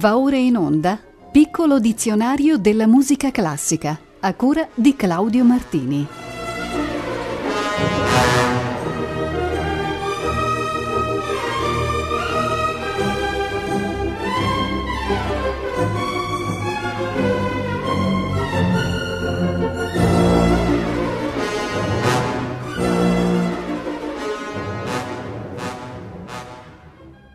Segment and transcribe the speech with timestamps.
[0.00, 0.98] Va ora in onda
[1.30, 6.06] Piccolo dizionario della musica classica a cura di Claudio Martini.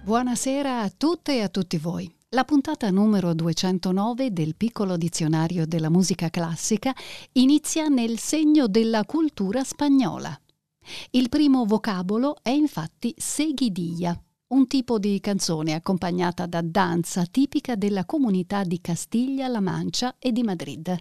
[0.04, 2.12] Buonasera a tutte e a tutti voi.
[2.36, 6.94] La puntata numero 209 del piccolo dizionario della musica classica
[7.32, 10.38] inizia nel segno della cultura spagnola.
[11.12, 18.04] Il primo vocabolo è infatti seguidilla, un tipo di canzone accompagnata da danza tipica della
[18.04, 20.94] comunità di Castiglia-La Mancia e di Madrid.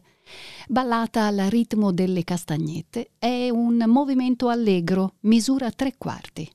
[0.68, 6.48] Ballata al ritmo delle castagnette, è un movimento allegro, misura tre quarti.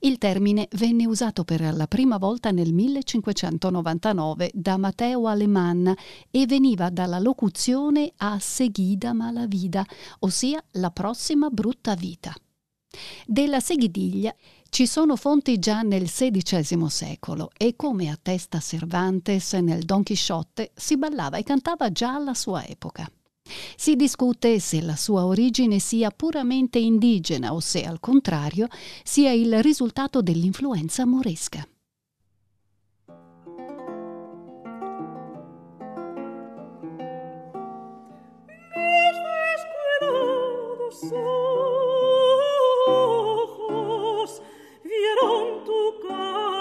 [0.00, 5.88] Il termine venne usato per la prima volta nel 1599 da Matteo Alemann
[6.30, 9.84] e veniva dalla locuzione a seguida malavida,
[10.20, 12.34] ossia la prossima brutta vita.
[13.24, 14.34] Della seguidiglia
[14.68, 20.96] ci sono fonti già nel XVI secolo e come attesta Cervantes nel Don Chisciotte si
[20.96, 23.10] ballava e cantava già alla sua epoca.
[23.76, 28.68] Si discute se la sua origine sia puramente indigena o se al contrario
[29.02, 31.66] sia il risultato dell'influenza moresca.
[42.86, 44.42] ojos
[44.82, 46.59] vieron tu cara.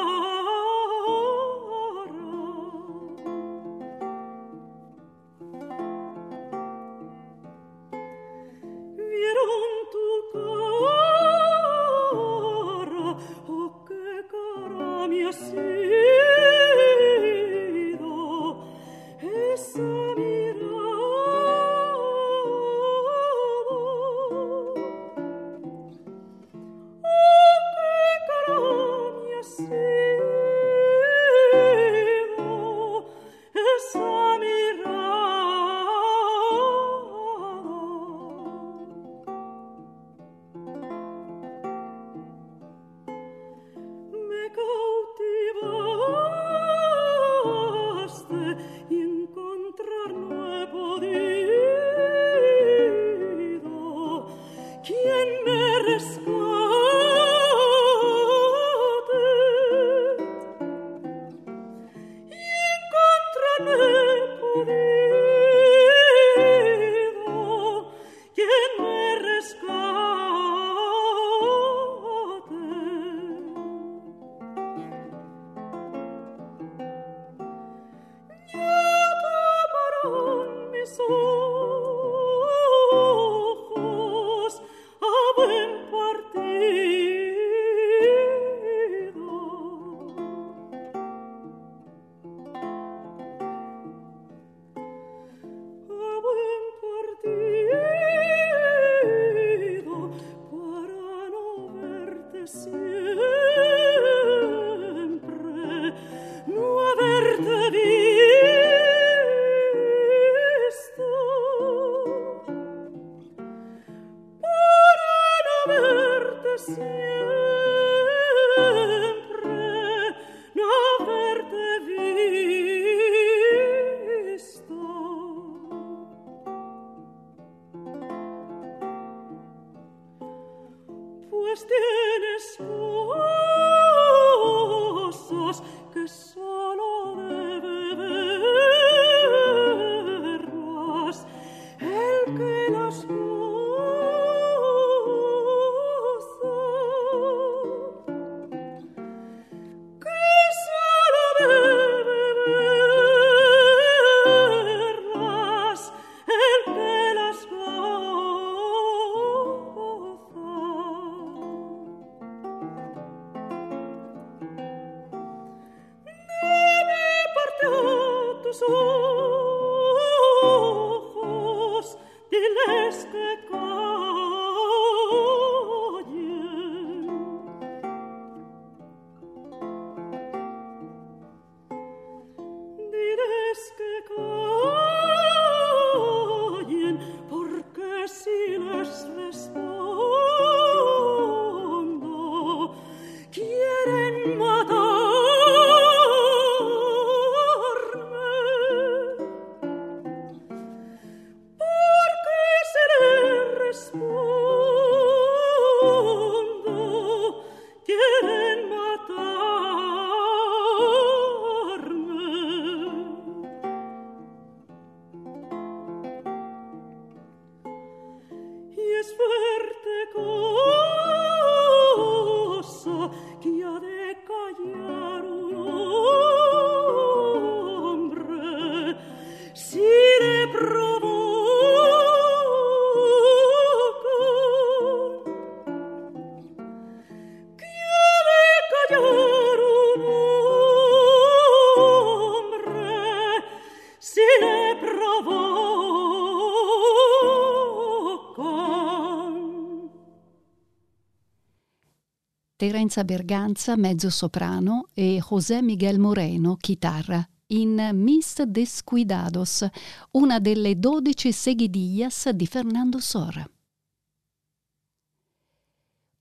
[252.59, 259.65] Terenza Berganza, mezzo soprano, e José Miguel Moreno, chitarra, in Mis Descuidados,
[260.11, 263.49] una delle dodici seguidillas di Fernando Sor.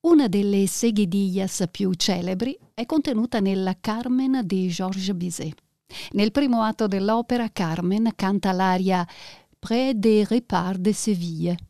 [0.03, 5.61] Una delle seguidillas più celebri è contenuta nella Carmen di Georges Bizet.
[6.13, 9.05] Nel primo atto dell'opera Carmen canta l'aria
[9.59, 11.68] Près des reparts de Séville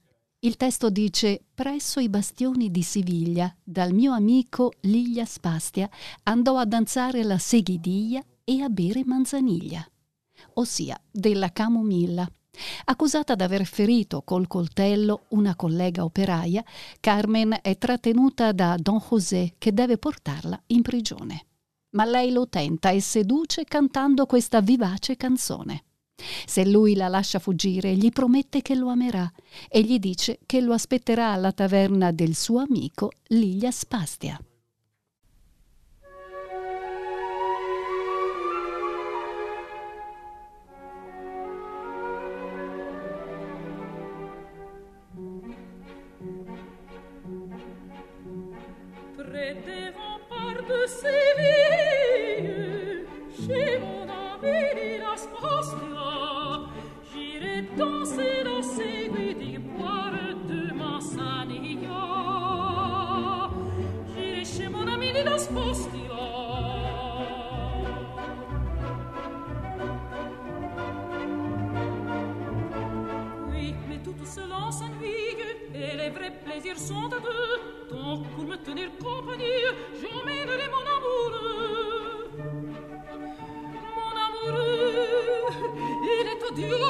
[0.48, 5.88] il testo dice: Presso i bastioni di Siviglia, dal mio amico Liglia Spastia,
[6.22, 9.86] andò a danzare la seguidilla e a bere manzaniglia,
[10.54, 12.26] ossia della camomilla.
[12.86, 16.64] Accusata d'aver ferito col coltello una collega operaia,
[16.98, 21.44] Carmen è trattenuta da Don José che deve portarla in prigione.
[21.90, 25.84] Ma lei lo tenta e seduce cantando questa vivace canzone.
[26.46, 29.30] Se lui la lascia fuggire, gli promette che lo amerà
[29.68, 34.40] e gli dice che lo aspetterà alla taverna del suo amico Lilia Spastia.
[49.16, 51.57] Près
[57.78, 60.10] Danser, danser, guider, boire
[60.48, 61.88] de m'en s'animer.
[64.12, 65.90] J'irai chez mon ami de l'asposte.
[73.48, 75.38] Oui, mais tout seul en s'ennuie.
[75.72, 77.96] Et les vrais plaisirs sont à deux.
[77.96, 79.62] Donc, pour me tenir compagnie,
[80.00, 81.32] j'emmènerai mon amour.
[83.96, 84.52] Mon amour,
[86.02, 86.87] il est au Dieu.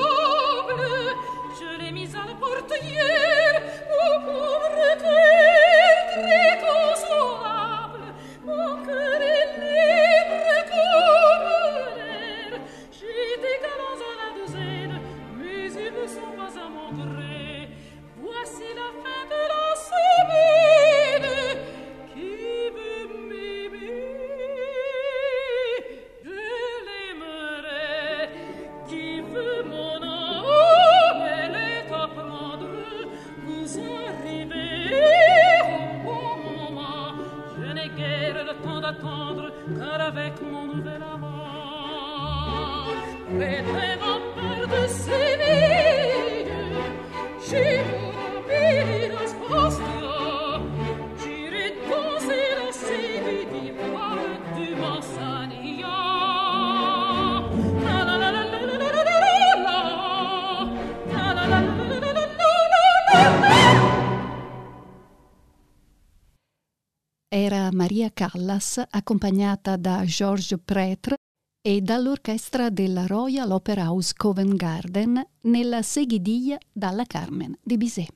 [68.18, 71.18] Callas accompagnata da Georges Prêtre
[71.62, 78.12] e dall'orchestra della Royal Opera House Covent Garden nella seguidilla dalla Carmen di Bizet.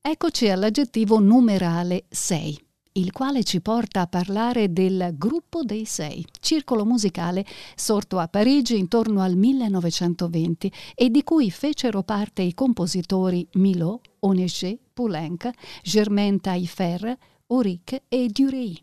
[0.00, 2.64] Eccoci all'aggettivo numerale 6
[2.96, 7.44] il quale ci porta a parlare del Gruppo dei Sei, circolo musicale
[7.74, 14.78] sorto a Parigi intorno al 1920 e di cui fecero parte i compositori Milot, Onegé,
[14.92, 15.50] Poulenc,
[15.82, 17.18] Germain Taillefer,
[17.54, 18.82] Auric e Dureil.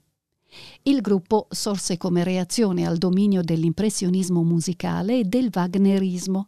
[0.84, 6.48] Il gruppo sorse come reazione al dominio dell'impressionismo musicale e del wagnerismo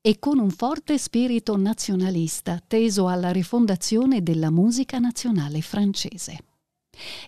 [0.00, 6.38] e con un forte spirito nazionalista teso alla rifondazione della musica nazionale francese.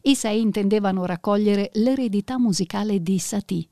[0.02, 3.68] I sei intendevano raccogliere l'eredità musicale di Satie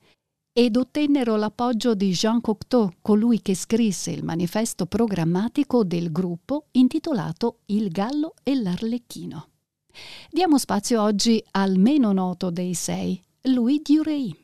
[0.53, 7.61] ed ottennero l'appoggio di Jean Cocteau, colui che scrisse il manifesto programmatico del gruppo intitolato
[7.67, 9.49] Il Gallo e l'Arlecchino.
[10.31, 14.37] Diamo spazio oggi al meno noto dei sei, Louis Dureil.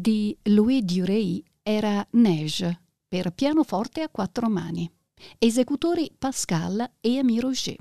[0.00, 4.90] Di Louis Duray era Neige per pianoforte a quattro mani.
[5.38, 7.76] Esecutori Pascal e Ami Roger.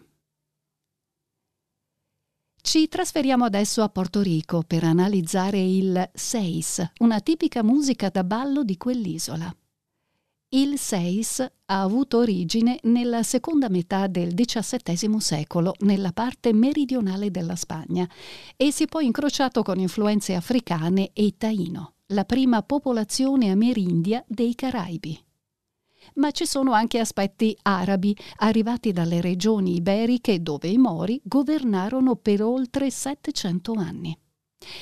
[2.61, 8.65] Ci trasferiamo adesso a Porto Rico per analizzare il seis, una tipica musica da ballo
[8.65, 9.55] di quell'isola.
[10.49, 17.55] Il seis ha avuto origine nella seconda metà del XVII secolo nella parte meridionale della
[17.55, 18.09] Spagna
[18.57, 24.55] e si è poi incrociato con influenze africane e taino, la prima popolazione amerindia dei
[24.55, 25.23] Caraibi
[26.15, 32.41] ma ci sono anche aspetti arabi arrivati dalle regioni iberiche dove i Mori governarono per
[32.41, 34.17] oltre 700 anni.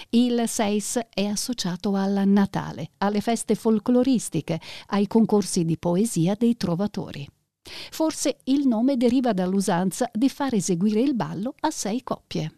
[0.10, 7.27] Il Seis è associato al Natale, alle feste folcloristiche, ai concorsi di poesia dei trovatori.
[7.91, 12.51] Forse il nome deriva dall'usanza di far eseguire il ballo a sei coppie.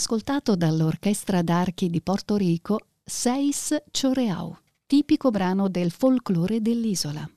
[0.00, 7.28] Ascoltato dall'Orchestra d'Archi di Porto Rico Seis Choreau, tipico brano del folklore dell'isola.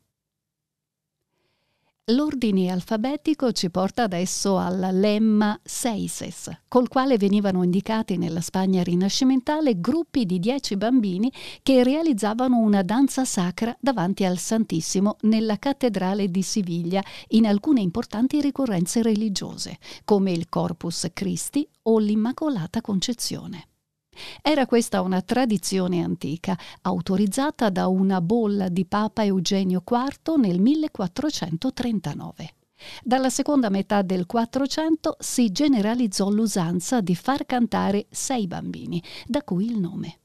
[2.08, 9.80] L'ordine alfabetico ci porta adesso al lemma seises, col quale venivano indicati nella Spagna rinascimentale
[9.80, 16.42] gruppi di dieci bambini che realizzavano una danza sacra davanti al Santissimo nella cattedrale di
[16.42, 23.68] Siviglia in alcune importanti ricorrenze religiose, come il Corpus Christi o l'Immacolata Concezione.
[24.42, 32.54] Era questa una tradizione antica, autorizzata da una bolla di Papa Eugenio IV nel 1439.
[33.04, 39.66] Dalla seconda metà del Quattrocento si generalizzò l'usanza di far cantare sei bambini, da cui
[39.66, 40.18] il nome.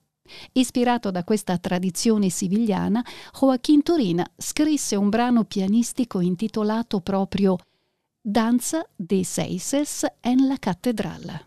[0.52, 7.56] Ispirato da questa tradizione sivigliana, Joaquín Turina scrisse un brano pianistico intitolato proprio
[8.20, 11.46] Danza de Seises en la Cattedrale.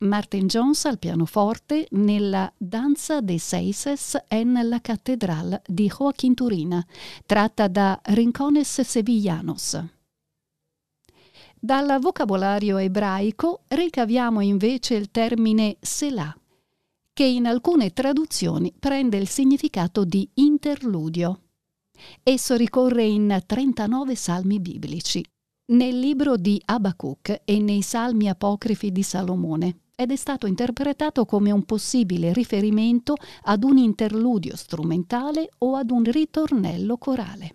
[0.00, 6.86] Martin Jones al pianoforte nella Danza de Seises en la Catedral di Joaquín Turina,
[7.24, 9.82] tratta da Rincones Sevillanos.
[11.58, 16.36] Dal vocabolario ebraico ricaviamo invece il termine Selah,
[17.14, 21.40] che in alcune traduzioni prende il significato di interludio.
[22.22, 25.24] Esso ricorre in 39 salmi biblici,
[25.68, 31.50] nel libro di Abacuc e nei salmi apocrifi di Salomone ed è stato interpretato come
[31.50, 37.54] un possibile riferimento ad un interludio strumentale o ad un ritornello corale.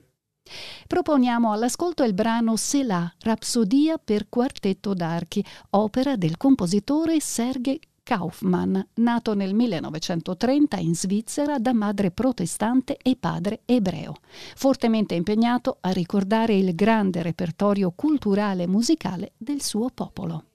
[0.88, 9.36] Proponiamo all'ascolto il brano Selah, Rapsodia per quartetto d'archi, opera del compositore Sergei Kaufmann, nato
[9.36, 14.16] nel 1930 in Svizzera da madre protestante e padre ebreo,
[14.56, 20.46] fortemente impegnato a ricordare il grande repertorio culturale e musicale del suo popolo.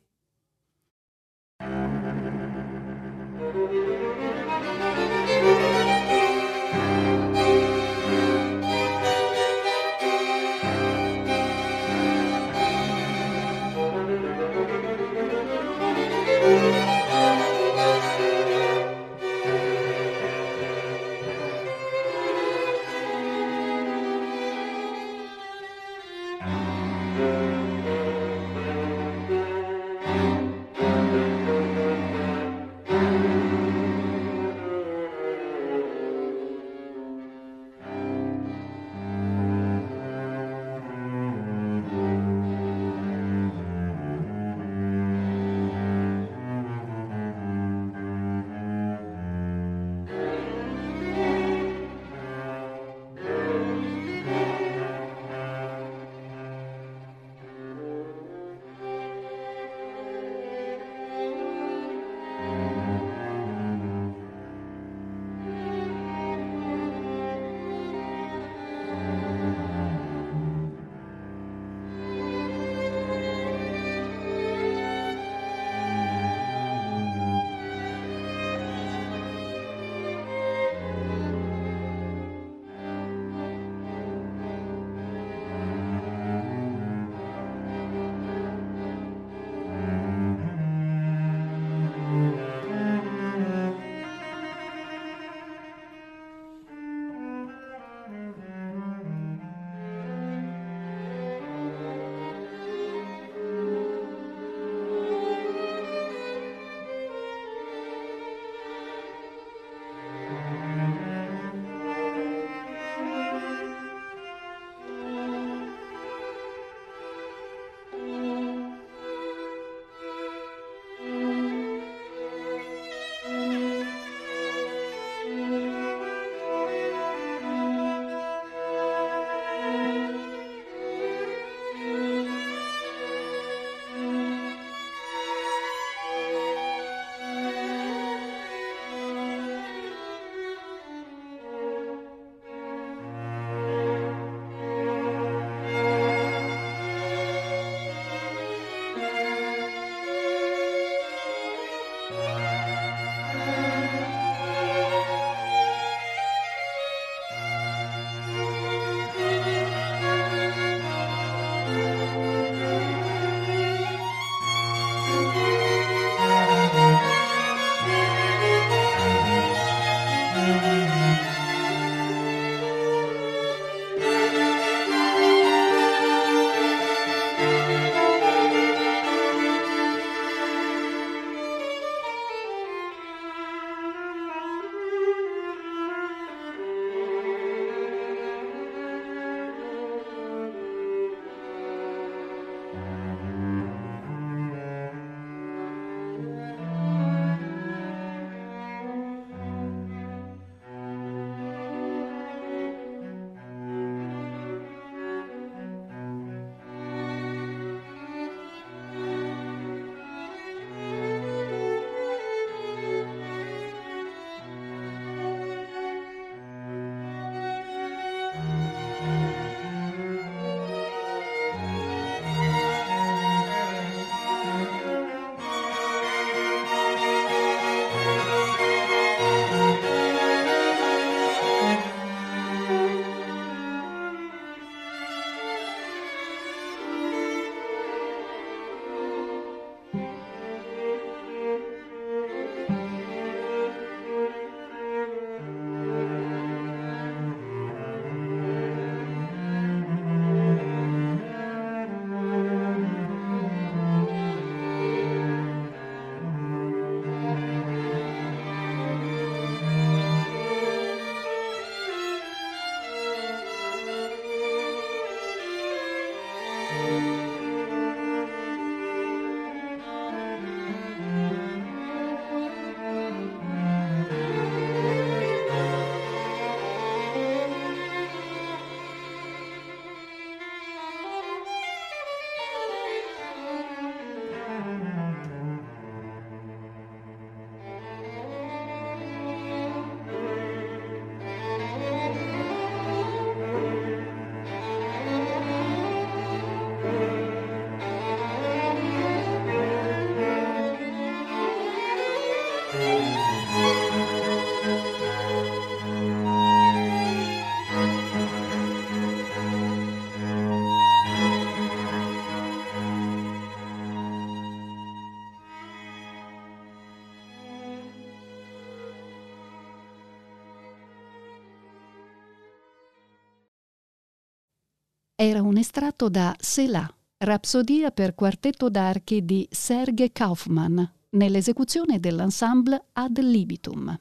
[325.19, 330.79] Era un estratto da Selah, Rapsodia per quartetto d'archi di Serge Kaufmann,
[331.11, 333.99] nell'esecuzione dell'ensemble Ad libitum.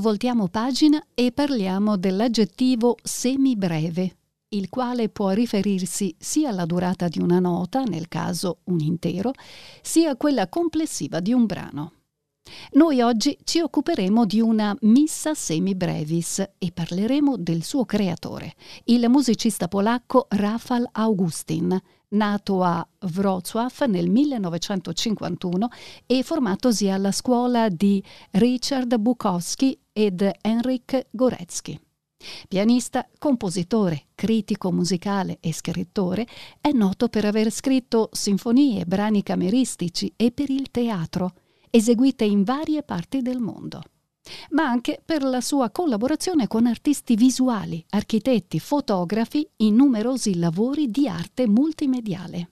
[0.00, 4.16] Voltiamo pagina e parliamo dell'aggettivo semibreve,
[4.48, 9.32] il quale può riferirsi sia alla durata di una nota, nel caso un intero,
[9.82, 11.92] sia a quella complessiva di un brano.
[12.74, 19.10] Noi oggi ci occuperemo di una missa semi brevis e parleremo del suo creatore, il
[19.10, 21.78] musicista polacco Rafał Augustin,
[22.08, 25.68] nato a Wrocław nel 1951
[26.06, 31.78] e formatosi alla scuola di Richard Bukowski ed Henryk Gorecki.
[32.48, 36.26] Pianista, compositore, critico musicale e scrittore,
[36.60, 41.32] è noto per aver scritto sinfonie, brani cameristici e per il teatro,
[41.74, 43.80] eseguite in varie parti del mondo,
[44.50, 51.08] ma anche per la sua collaborazione con artisti visuali, architetti, fotografi in numerosi lavori di
[51.08, 52.50] arte multimediale.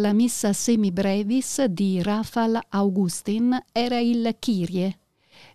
[0.00, 4.98] Dalla missa semi brevis di Rafal Augustin era il Kyrie,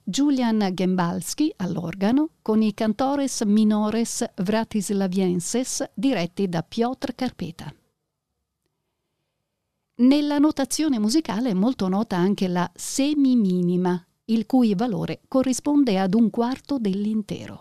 [0.04, 7.74] Julian Gembalski all'organo con i cantores minores vratislavienses diretti da Piotr Carpeta.
[9.96, 16.30] Nella notazione musicale è molto nota anche la semi-minima, il cui valore corrisponde ad un
[16.30, 17.58] quarto dell'intero.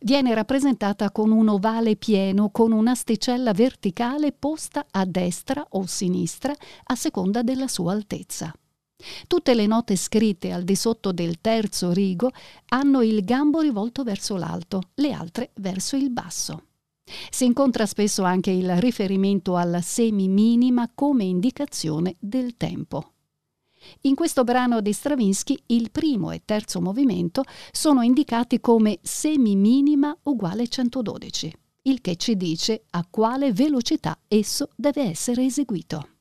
[0.00, 6.54] Viene rappresentata con un ovale pieno con un'asticella verticale posta a destra o sinistra
[6.84, 8.52] a seconda della sua altezza.
[9.26, 12.32] Tutte le note scritte al di sotto del terzo rigo
[12.70, 16.64] hanno il gambo rivolto verso l'alto, le altre verso il basso.
[17.30, 23.12] Si incontra spesso anche il riferimento alla semi-minima come indicazione del tempo.
[24.02, 30.68] In questo brano di Stravinsky il primo e terzo movimento sono indicati come semi-minima uguale
[30.68, 31.52] 112,
[31.82, 36.17] il che ci dice a quale velocità esso deve essere eseguito.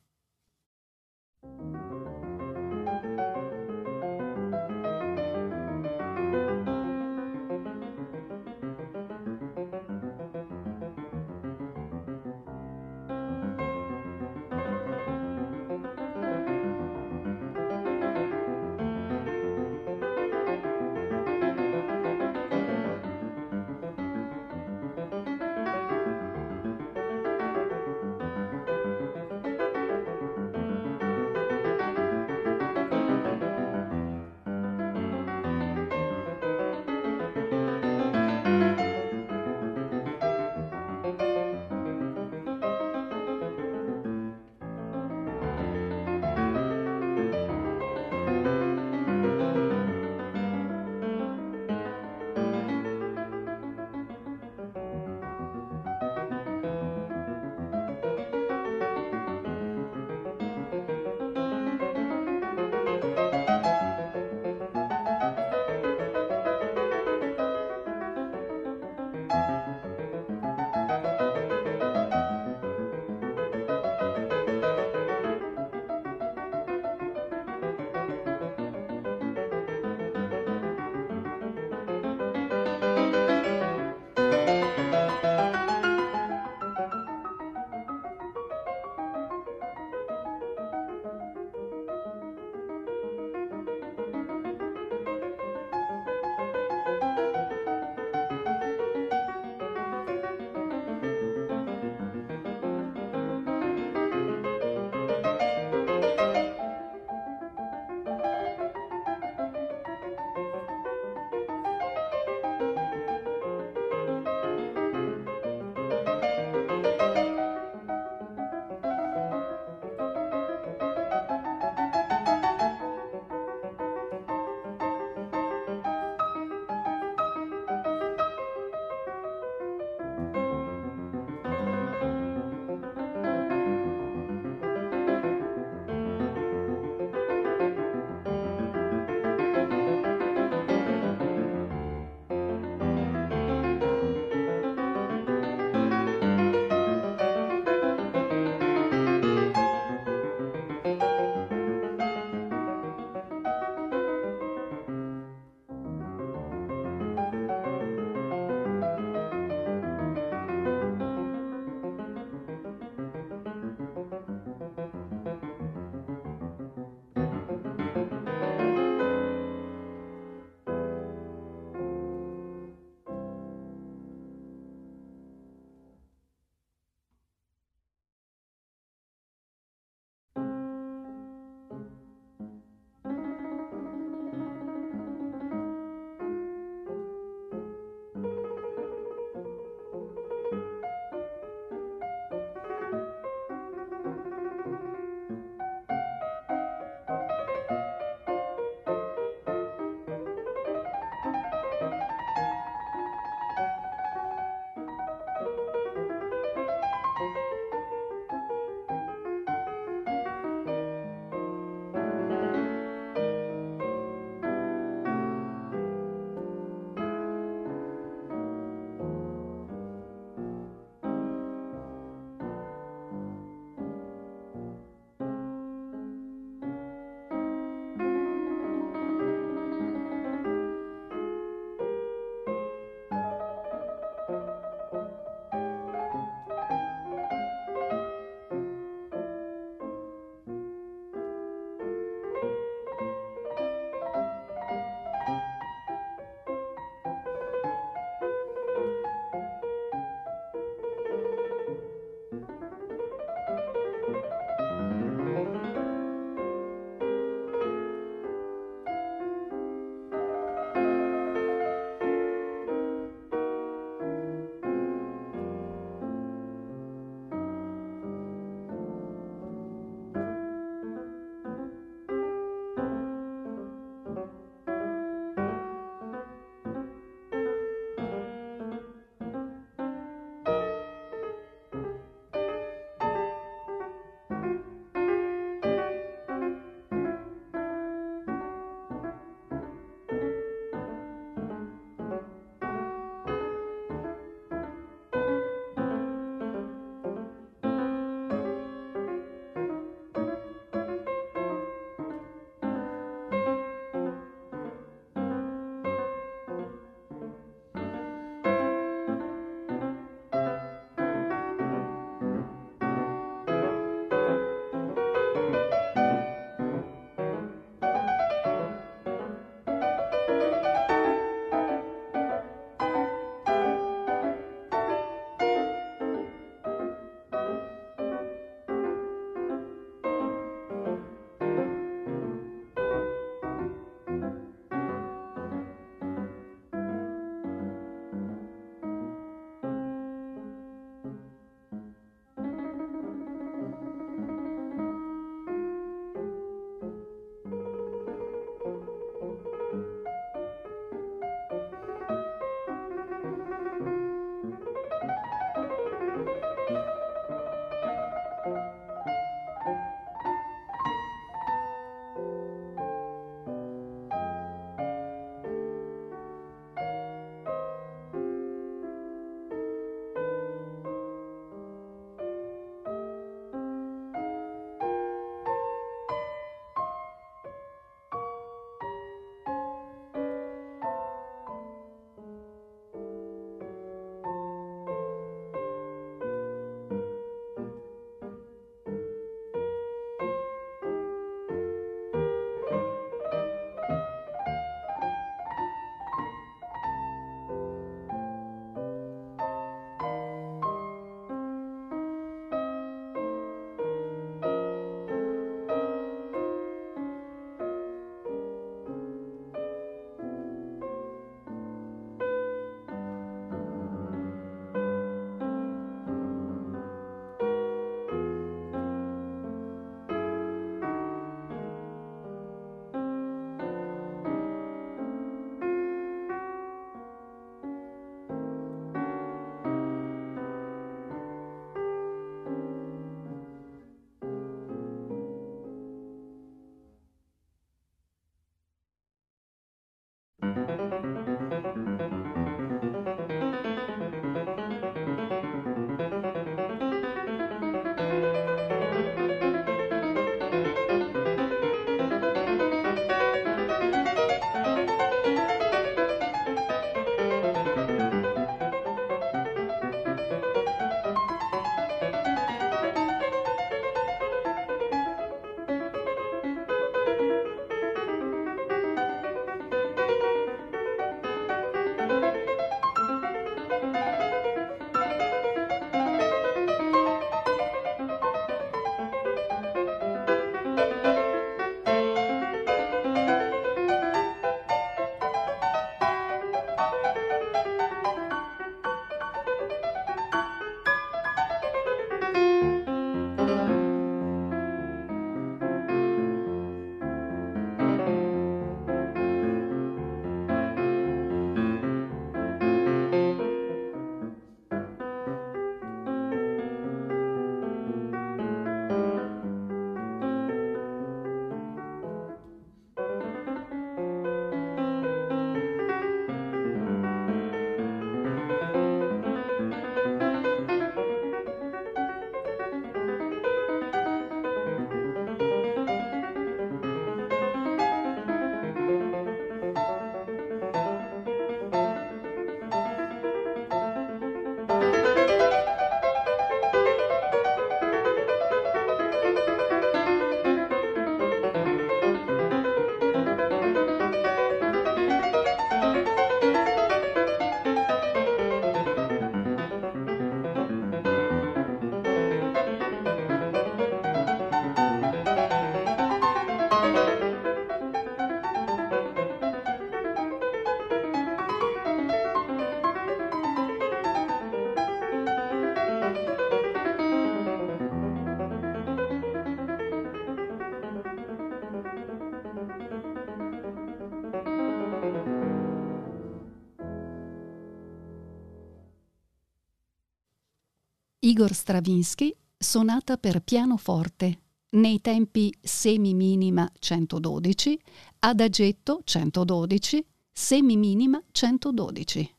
[581.38, 587.79] Igor Stravinsky, sonata per pianoforte, nei tempi semi-minima 112,
[588.21, 592.35] adagetto 112, semi-minima 112.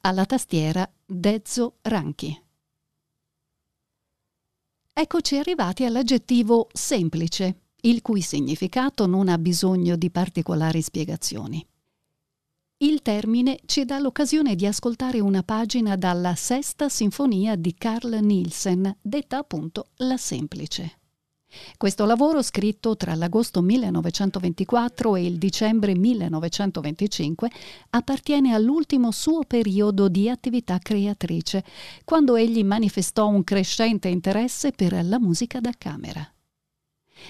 [0.00, 2.42] Alla tastiera Dezzo Ranchi.
[4.92, 11.64] Eccoci arrivati all'aggettivo semplice, il cui significato non ha bisogno di particolari spiegazioni.
[12.84, 18.98] Il termine ci dà l'occasione di ascoltare una pagina dalla Sesta Sinfonia di Carl Nielsen,
[19.00, 20.98] detta appunto La Semplice.
[21.78, 27.50] Questo lavoro, scritto tra l'agosto 1924 e il dicembre 1925,
[27.88, 31.64] appartiene all'ultimo suo periodo di attività creatrice,
[32.04, 36.33] quando egli manifestò un crescente interesse per la musica da camera.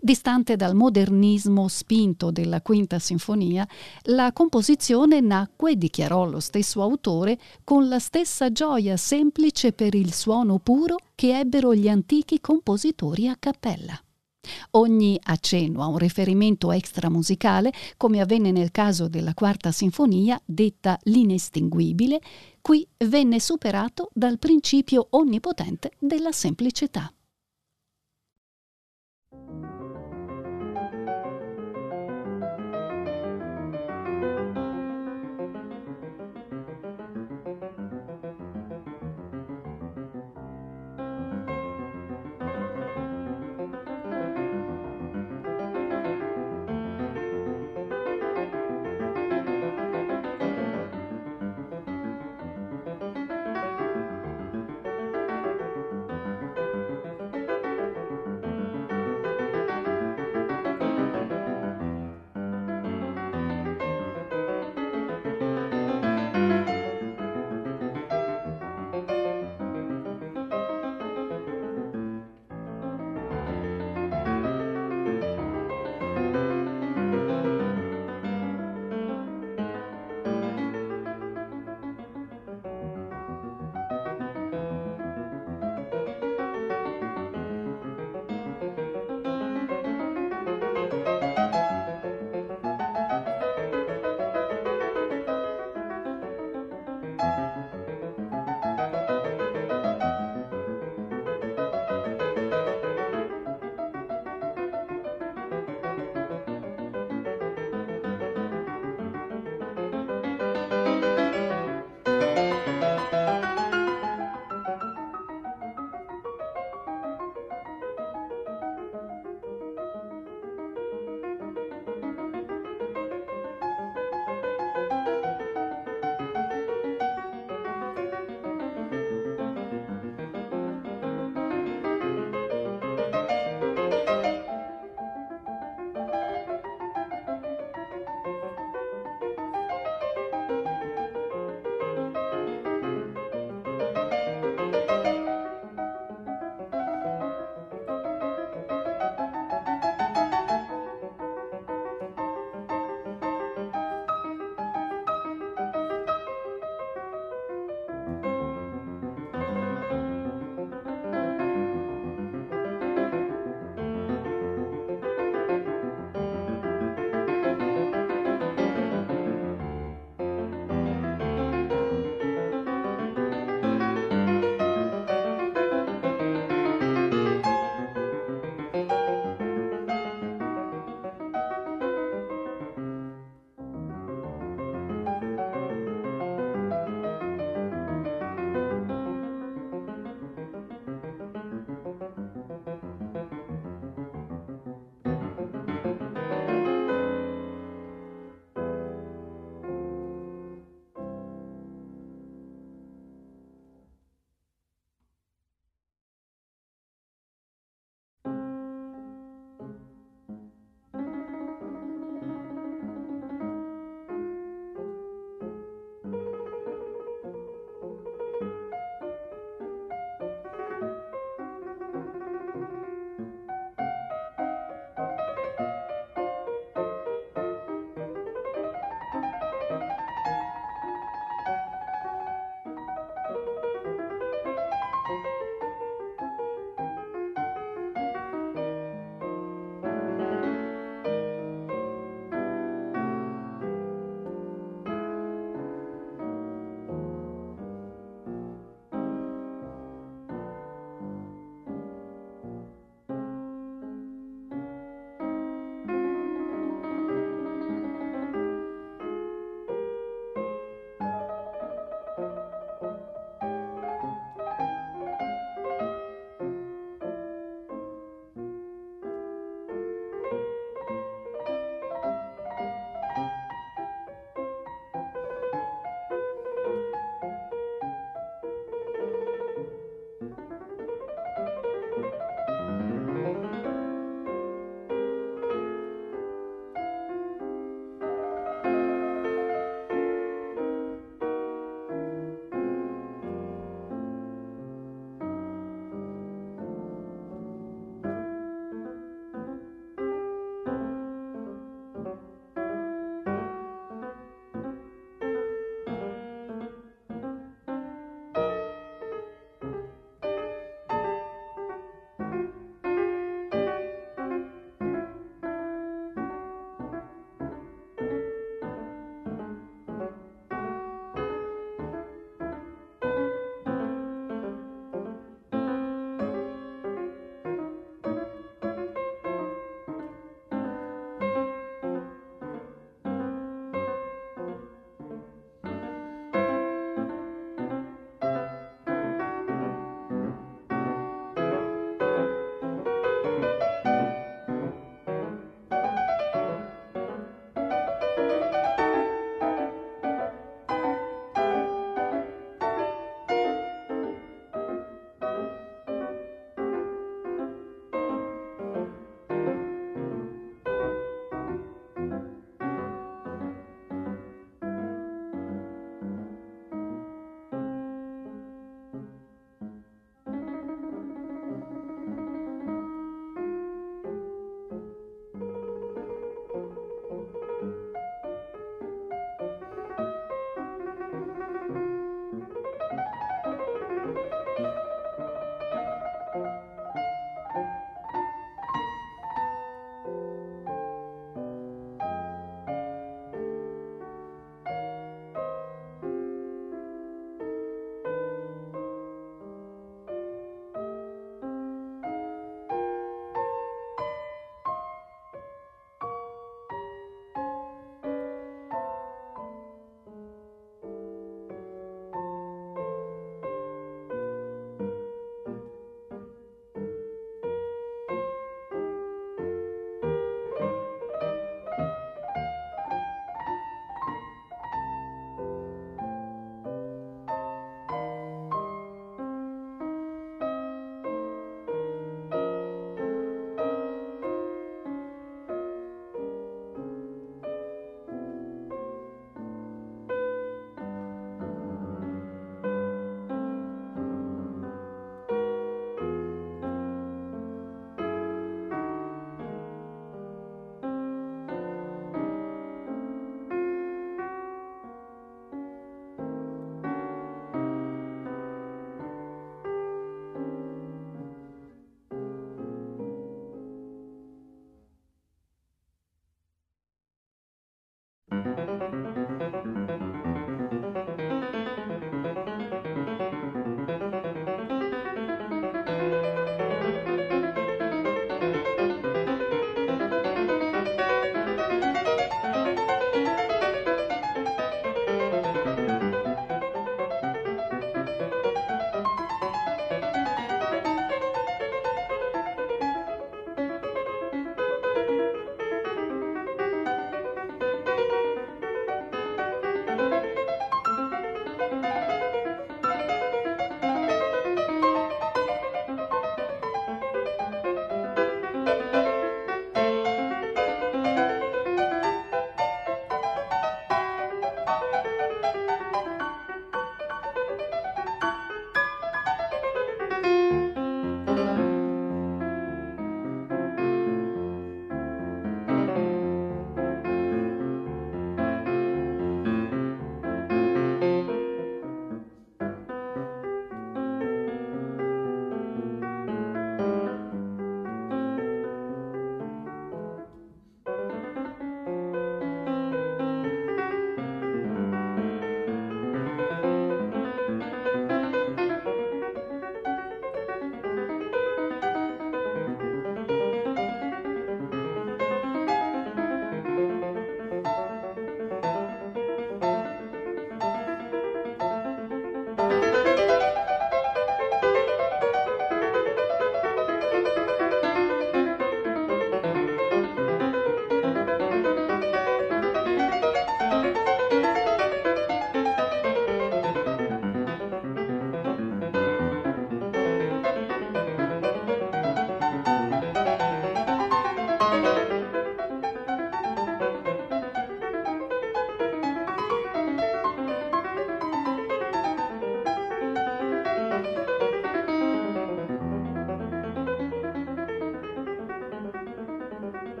[0.00, 3.66] Distante dal modernismo spinto della Quinta Sinfonia,
[4.04, 10.58] la composizione nacque, dichiarò lo stesso autore, con la stessa gioia semplice per il suono
[10.58, 14.00] puro che ebbero gli antichi compositori a cappella.
[14.72, 22.20] Ogni accenno a un riferimento extramusicale, come avvenne nel caso della Quarta Sinfonia, detta l'inestinguibile,
[22.60, 27.12] qui venne superato dal principio onnipotente della semplicità.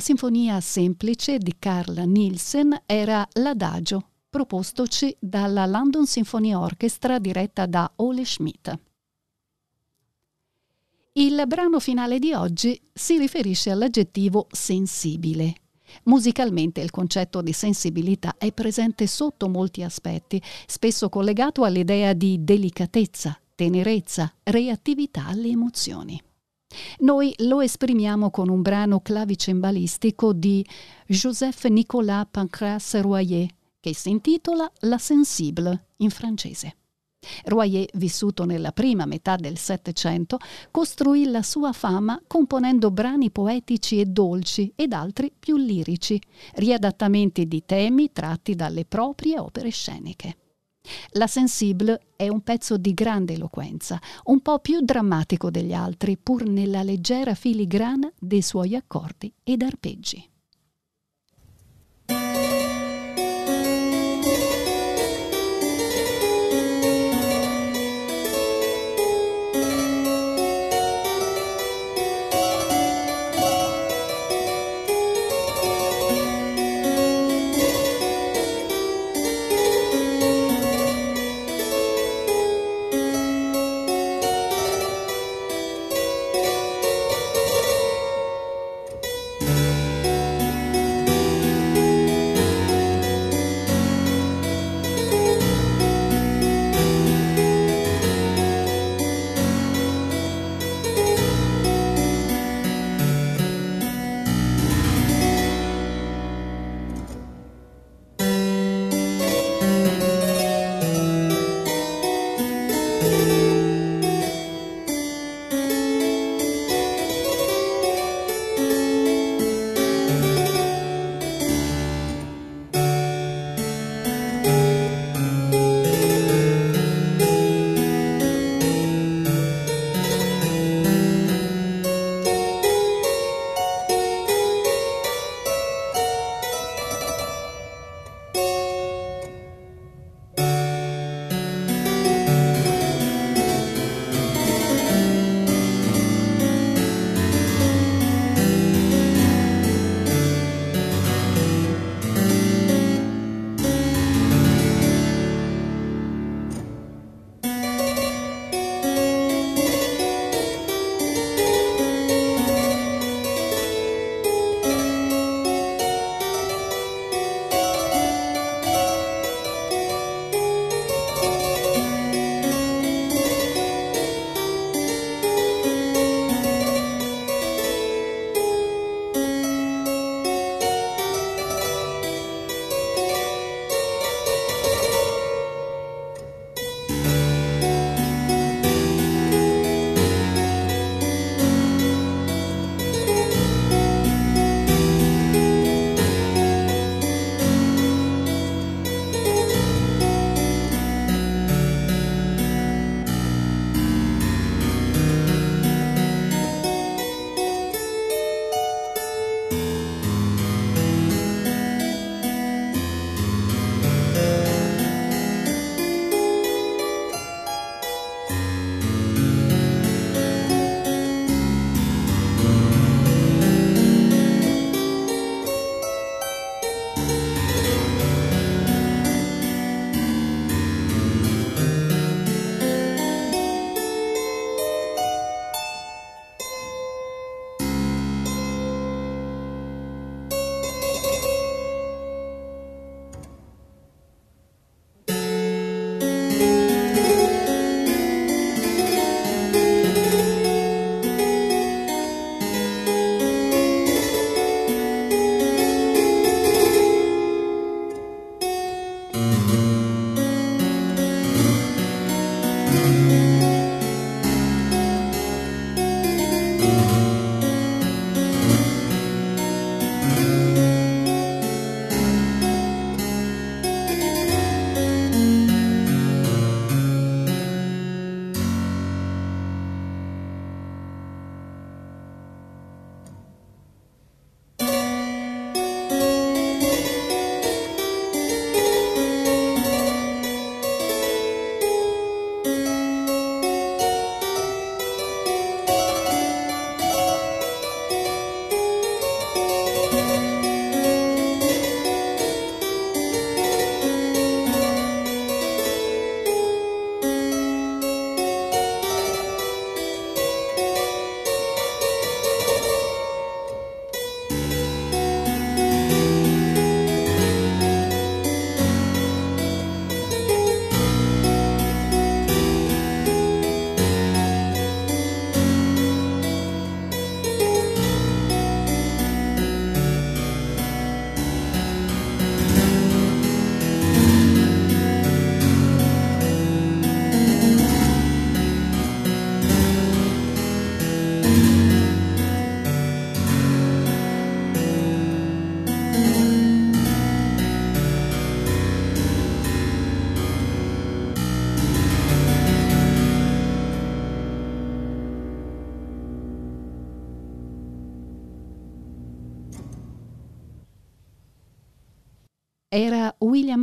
[0.00, 8.24] Sinfonia semplice di Carl Nielsen era l'adagio propostoci dalla London Symphony Orchestra diretta da Ole
[8.24, 8.78] Schmidt.
[11.12, 15.54] Il brano finale di oggi si riferisce all'aggettivo sensibile.
[16.04, 23.38] Musicalmente il concetto di sensibilità è presente sotto molti aspetti, spesso collegato all'idea di delicatezza,
[23.56, 26.22] tenerezza, reattività alle emozioni.
[27.00, 30.64] Noi lo esprimiamo con un brano clavicembalistico di
[31.06, 33.48] Joseph-Nicolas Pancras Royer,
[33.80, 36.76] che si intitola La Sensible in francese.
[37.44, 40.38] Royer, vissuto nella prima metà del Settecento,
[40.70, 46.20] costruì la sua fama componendo brani poetici e dolci ed altri più lirici,
[46.54, 50.36] riadattamenti di temi tratti dalle proprie opere sceniche.
[51.12, 56.44] La Sensible è un pezzo di grande eloquenza, un po' più drammatico degli altri, pur
[56.44, 60.29] nella leggera filigrana dei suoi accordi ed arpeggi.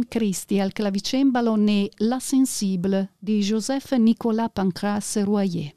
[0.08, 5.74] Christie al clavicembalo né La Sensible di Joseph Nicolas Pancras Royer.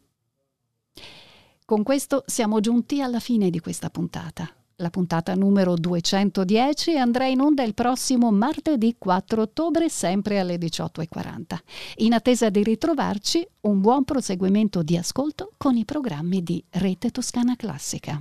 [1.64, 4.52] Con questo siamo giunti alla fine di questa puntata.
[4.80, 11.58] La puntata numero 210 andrà in onda il prossimo martedì 4 ottobre, sempre alle 18.40.
[11.98, 17.56] In attesa di ritrovarci, un buon proseguimento di ascolto con i programmi di Rete Toscana
[17.56, 18.20] Classica.